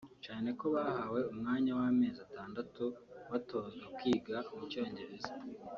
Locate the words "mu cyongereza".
4.55-5.33